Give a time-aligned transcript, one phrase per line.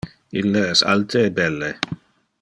[0.39, 1.69] Ille es alte e belle.